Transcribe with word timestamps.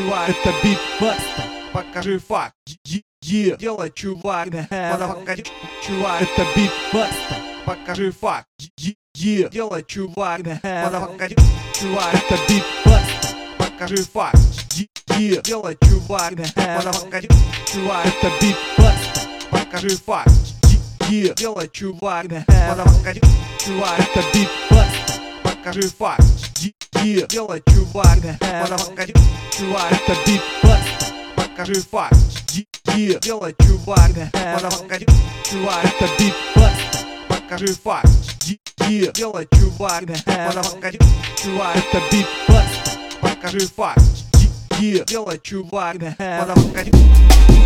чувак, 0.00 0.28
это 0.28 0.52
битбастер. 0.62 1.44
Покажи 1.72 2.18
факт, 2.18 2.54
е, 3.32 3.56
делай 3.56 3.90
чувак. 3.90 4.48
Покажи 4.70 5.44
чувак, 5.86 6.22
это 6.22 6.44
битбастер. 6.56 7.36
Покажи 7.64 8.10
факт, 8.10 8.46
е, 9.24 9.48
делай 9.52 9.82
чувак. 9.82 10.40
Покажи 10.62 11.36
чувак, 11.72 12.14
это 12.14 12.36
битбастер. 12.48 13.36
Покажи 13.58 14.04
факт, 14.04 14.38
е, 15.20 15.40
делай 15.44 15.76
чувак. 15.88 16.32
Покажи 16.54 17.28
чувак, 17.66 18.06
это 18.06 18.30
битбастер. 18.40 19.28
Покажи 19.50 19.96
факт, 19.96 20.30
е, 21.12 21.34
делай 21.34 21.68
чувак. 21.68 22.26
Покажи 22.46 23.20
чувак, 23.58 23.98
это 24.00 24.22
битбастер. 24.34 25.20
Покажи 25.42 25.88
факт, 25.88 26.49
е, 27.04 27.26
делай 27.26 27.62
чувак? 27.74 28.18
Покажи 28.78 29.12
чувак, 29.58 29.92
это 29.92 30.14
битбастер 30.26 31.14
Покажи 31.36 31.74
факт, 31.74 32.14
е, 32.96 33.18
делай 33.22 33.54
чувак? 33.66 34.10
Покажи 34.80 35.06
чувак, 35.50 35.84
это 35.84 36.06
битбастер 36.18 37.06
Покажи 37.28 37.74
факт, 37.74 38.08
е, 38.90 39.12
делай 39.14 39.46
чувак? 39.58 40.04
Покажи 40.72 40.98
чувак, 41.42 41.76
это 41.76 42.00
битбастер 42.10 42.98
Покажи 43.20 43.66
факт, 43.76 44.02
е, 44.82 45.04
делай 45.04 45.38
чувак? 45.38 45.96
Покажи 45.96 46.90
чувак, 46.90 47.59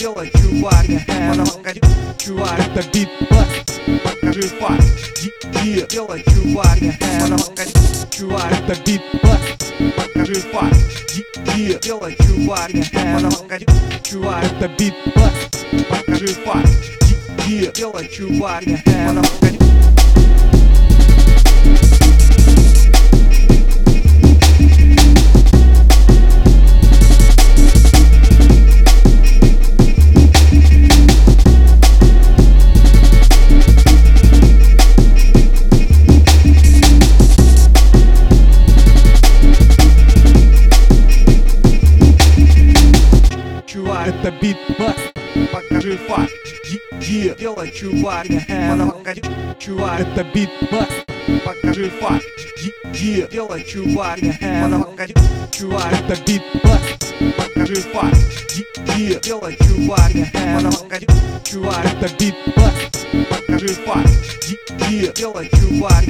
делай 0.00 0.30
чувак. 0.40 0.86
Покажи 1.44 1.80
чувак, 2.18 2.58
это 2.58 2.82
битбаст 2.92 3.80
Покажи 4.04 4.42
факт, 4.42 4.82
делай 5.90 6.24
чувак. 6.24 6.78
Покажи 6.98 7.72
чувак, 8.10 8.52
это 8.52 8.74
битбаст 8.86 9.74
Покажи 9.96 10.34
факт, 10.34 10.76
делай 11.82 12.16
чувак. 12.26 12.70
Покажи 12.70 13.66
чувак, 14.02 14.44
это 14.44 14.68
битбаст 14.68 15.66
Покажи 15.88 16.34
факт, 16.44 17.76
делай 17.76 18.08
чувак. 18.08 18.64
Покажи 18.64 19.59
это 44.22 44.30
битбаст 44.32 45.12
Покажи 45.52 45.96
факт, 45.96 46.32
дело 47.38 47.66
чувак, 47.68 48.26
э, 48.26 49.14
чувак. 49.58 50.00
Это 50.00 50.24
битбаст 50.34 51.06
Покажи 51.44 51.90
факт, 52.00 52.24
дело 53.30 53.60
чувак, 53.60 54.18
э, 54.18 54.34
э, 54.40 55.14
чувак. 55.50 55.92
Это 55.92 56.16
битбаст 56.26 57.14
Покажи 57.36 57.76
факт, 57.76 58.16
дело 59.22 59.52
чувак, 59.52 60.12
чувак. 61.44 61.84
Это 61.84 62.08
битбаст 62.18 63.06
Покажи 63.30 63.68
факт, 63.68 64.10
дело 65.16 65.44
чувак, 65.44 66.04